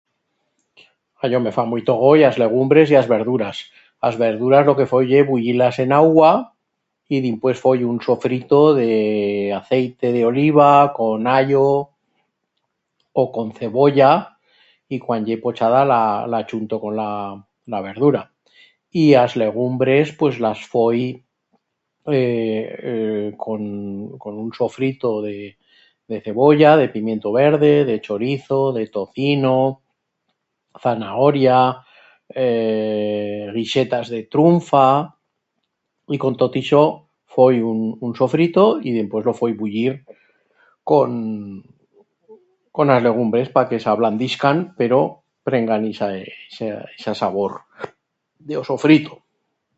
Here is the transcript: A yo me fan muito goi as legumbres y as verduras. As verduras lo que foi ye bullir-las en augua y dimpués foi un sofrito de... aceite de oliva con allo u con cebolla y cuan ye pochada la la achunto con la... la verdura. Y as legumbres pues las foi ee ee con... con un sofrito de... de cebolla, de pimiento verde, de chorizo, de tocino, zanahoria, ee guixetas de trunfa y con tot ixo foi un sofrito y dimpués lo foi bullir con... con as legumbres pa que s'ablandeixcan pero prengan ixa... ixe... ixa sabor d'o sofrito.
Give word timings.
A 1.23 1.27
yo 1.31 1.37
me 1.45 1.51
fan 1.57 1.67
muito 1.73 1.93
goi 2.03 2.21
as 2.29 2.35
legumbres 2.43 2.87
y 2.89 2.95
as 3.01 3.07
verduras. 3.15 3.57
As 4.07 4.15
verduras 4.25 4.63
lo 4.67 4.73
que 4.79 4.89
foi 4.91 5.03
ye 5.11 5.21
bullir-las 5.29 5.75
en 5.83 5.89
augua 5.99 6.31
y 7.13 7.21
dimpués 7.27 7.57
foi 7.63 7.79
un 7.91 7.97
sofrito 8.07 8.57
de... 8.79 8.93
aceite 9.59 10.07
de 10.15 10.21
oliva 10.31 10.71
con 10.97 11.17
allo 11.39 11.67
u 13.21 13.31
con 13.35 13.47
cebolla 13.57 14.13
y 14.89 14.95
cuan 15.05 15.21
ye 15.27 15.35
pochada 15.43 15.81
la 15.91 16.03
la 16.31 16.37
achunto 16.43 16.75
con 16.83 16.93
la... 17.01 17.09
la 17.73 17.79
verdura. 17.87 18.21
Y 18.99 19.03
as 19.23 19.31
legumbres 19.43 20.05
pues 20.19 20.33
las 20.45 20.59
foi 20.71 21.01
ee 22.05 22.09
ee 22.91 23.23
con... 23.43 23.61
con 24.21 24.33
un 24.43 24.49
sofrito 24.59 25.07
de... 25.27 25.37
de 26.09 26.17
cebolla, 26.25 26.71
de 26.81 26.89
pimiento 26.95 27.27
verde, 27.41 27.71
de 27.89 27.95
chorizo, 28.05 28.59
de 28.77 28.83
tocino, 28.95 29.55
zanahoria, 30.83 31.59
ee 32.43 33.39
guixetas 33.55 34.05
de 34.13 34.21
trunfa 34.31 34.85
y 36.07 36.15
con 36.21 36.33
tot 36.41 36.53
ixo 36.61 36.83
foi 37.33 37.55
un 38.05 38.13
sofrito 38.21 38.63
y 38.85 38.89
dimpués 38.97 39.23
lo 39.27 39.33
foi 39.39 39.51
bullir 39.61 39.93
con... 40.89 41.11
con 42.75 42.85
as 42.95 43.01
legumbres 43.07 43.47
pa 43.53 43.67
que 43.69 43.77
s'ablandeixcan 43.83 44.57
pero 44.79 44.97
prengan 45.47 45.81
ixa... 45.91 46.07
ixe... 46.49 46.67
ixa 46.99 47.13
sabor 47.21 47.51
d'o 48.47 48.63
sofrito. 48.71 49.13